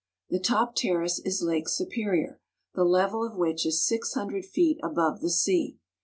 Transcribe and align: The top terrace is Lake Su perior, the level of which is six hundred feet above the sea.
The 0.31 0.39
top 0.39 0.73
terrace 0.75 1.19
is 1.19 1.43
Lake 1.43 1.69
Su 1.69 1.85
perior, 1.85 2.39
the 2.73 2.83
level 2.83 3.23
of 3.23 3.37
which 3.37 3.67
is 3.67 3.85
six 3.85 4.15
hundred 4.15 4.45
feet 4.47 4.79
above 4.81 5.21
the 5.21 5.29
sea. 5.29 5.77